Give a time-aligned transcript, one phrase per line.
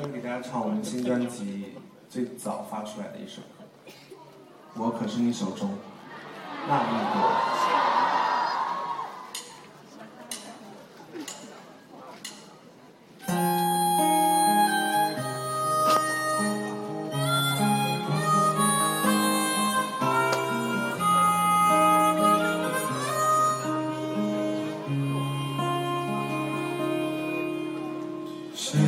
[0.00, 1.74] 今天给大家唱我们新专辑
[2.08, 3.64] 最早发出来的一首歌，
[4.80, 5.70] 《我可是你手中
[6.68, 7.30] 那一朵》。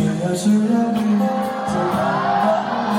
[0.00, 2.98] 睡呀睡呀，你就慢慢流，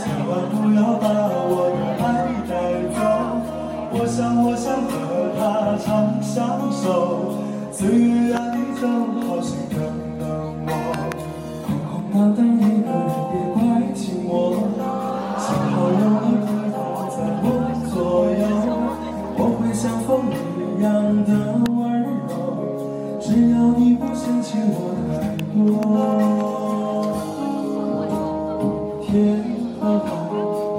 [0.00, 1.06] 千万不要把
[1.46, 2.06] 我的爱
[2.48, 2.50] 带
[2.92, 2.98] 走。
[3.92, 4.90] 我想我想和
[5.38, 5.40] 他
[5.78, 5.86] 长
[6.20, 6.34] 相
[6.72, 6.82] 守，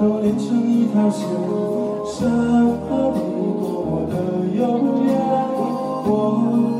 [0.00, 1.28] 都连成一条线，
[2.06, 2.30] 山
[2.88, 3.20] 和地
[3.60, 4.14] 多么的
[4.56, 4.64] 悠
[5.04, 5.12] 远。
[6.06, 6.10] 我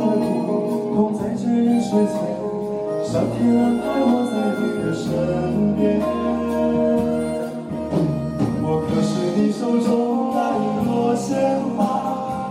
[0.00, 0.24] 和你
[0.96, 2.16] 同在这人世间，
[3.04, 5.04] 上天安排我在你的身
[5.76, 6.00] 边。
[8.62, 11.78] 我可是你手中那一朵鲜花，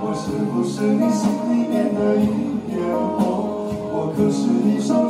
[0.04, 2.30] 我是不是你心里面的一
[2.70, 2.78] 片
[3.18, 3.74] 红？
[3.92, 5.09] 我可是你手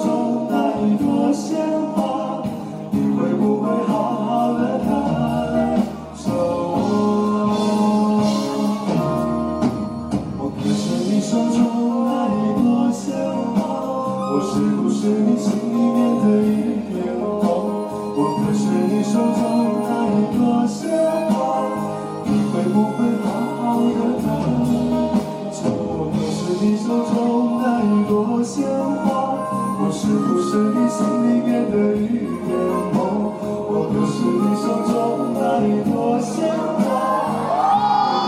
[28.25, 29.31] 朵鲜花，
[29.80, 32.03] 我是不是你心里面的一
[32.44, 32.52] 片
[32.91, 33.31] 红？
[33.72, 34.91] 我可是你手中
[35.40, 36.84] 那一朵鲜花，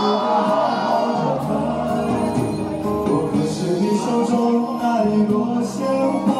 [0.00, 2.40] 不会好好的等？
[3.04, 4.32] 我可是你手中
[4.80, 5.84] 那一朵鲜
[6.24, 6.32] 花，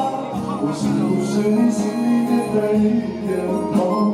[0.63, 2.81] 我是不是你心里面的一
[3.21, 3.29] 片
[3.77, 4.12] 红？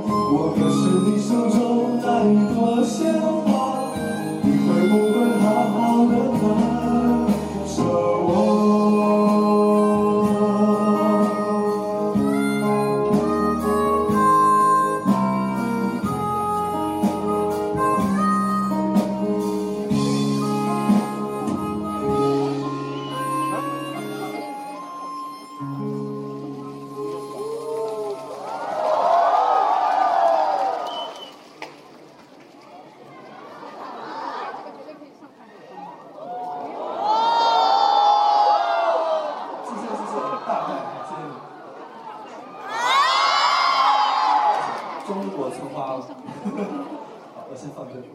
[47.35, 48.07] 好，我先放这里。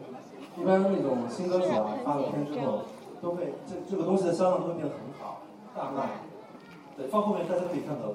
[0.56, 2.82] 一般那种新歌手啊，发了片之后，
[3.20, 5.42] 都会这这个东西的销量都会变得很好，
[5.74, 6.08] 大卖。
[6.96, 8.14] 对，放后面大家可以看到。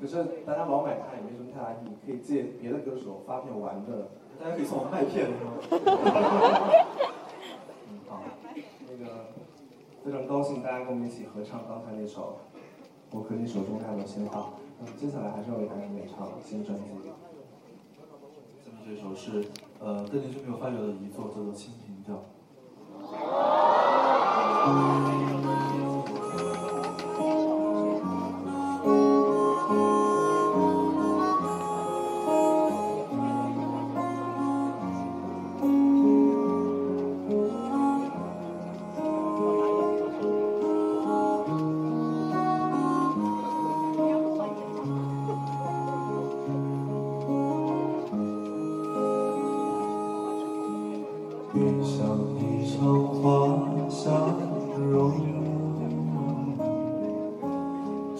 [0.00, 4.08] 可是大家老买它也没什么太大意义，可以借别的歌手发片玩的，
[4.38, 5.50] 大家可以送我麦片，是吗？
[7.88, 8.20] 嗯，好，
[8.86, 9.04] 那个
[10.04, 12.36] 非常高兴大家跟我们一起合唱刚才那首
[13.16, 14.40] 《我和你手中那朵鲜花》。
[14.80, 16.84] 那么接下来还是要为大家演唱新专辑。
[18.64, 19.48] 下面这首是
[19.80, 22.14] 呃邓丽君没有发表的遗作，叫做《清平调》。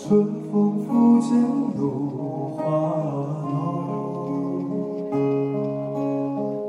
[0.08, 1.28] 春风拂槛
[1.76, 1.82] 露
[2.56, 2.62] 华
[3.44, 3.52] 浓。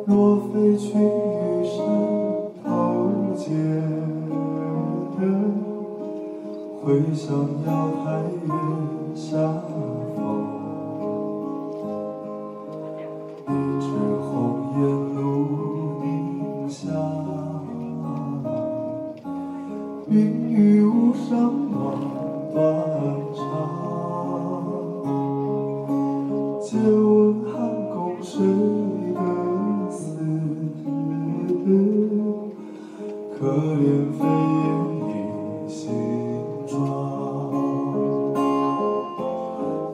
[0.06, 0.12] 若
[0.50, 1.78] 非群玉山
[2.62, 2.68] 头
[3.38, 3.48] 见，
[6.84, 7.28] 会向
[7.66, 7.70] 瑶
[26.70, 28.38] 借问汉宫谁
[29.16, 29.20] 得
[29.90, 30.20] 似？
[33.40, 34.70] 可怜飞燕
[35.08, 35.10] 倚
[35.68, 35.82] 新
[36.68, 36.72] 妆。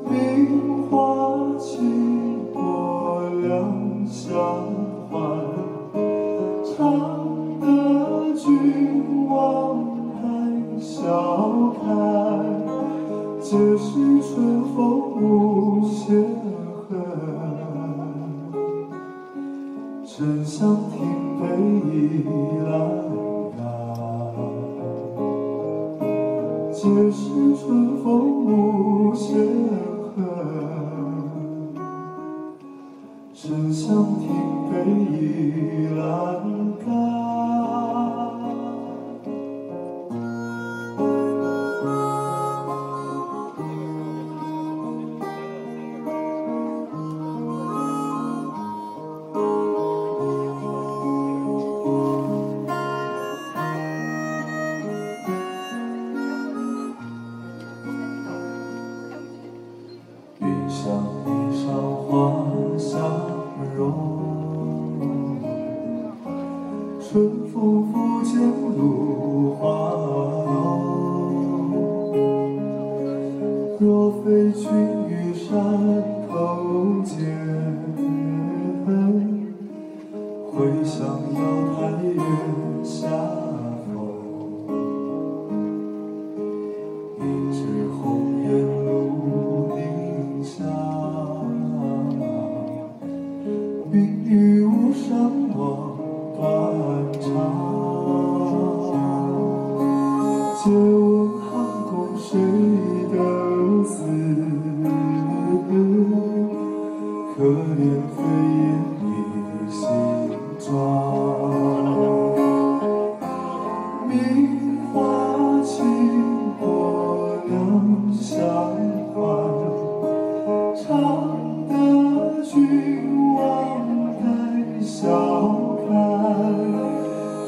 [0.10, 0.12] 名
[0.90, 2.60] 花倾国
[3.42, 4.34] 两相
[26.78, 27.24] 皆是
[27.56, 29.36] 春风无限
[30.16, 30.16] 恨，
[33.34, 34.30] 沉香亭
[34.70, 36.55] 北倚阑
[73.78, 74.72] 若非群
[75.10, 75.52] 玉山
[76.30, 77.16] 头见，
[80.52, 81.40] 会向瑶
[81.76, 82.22] 台月
[82.84, 83.06] 下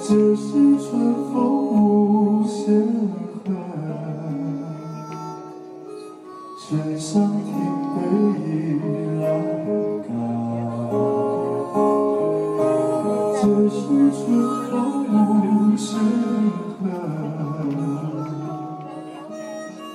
[0.10, 0.88] 这是春
[1.34, 1.36] 风
[1.68, 2.64] 无限
[3.44, 3.46] 恨，
[6.58, 7.52] 沉香亭
[7.92, 7.98] 北
[8.40, 8.48] 倚
[9.20, 9.22] 阑
[10.08, 10.10] 干。
[13.36, 13.76] 这是
[14.14, 14.24] 春
[14.72, 14.72] 风
[15.12, 16.00] 无限
[16.80, 16.82] 恨，